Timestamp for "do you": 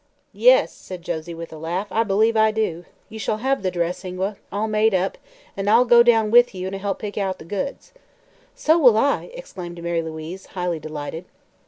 2.49-3.19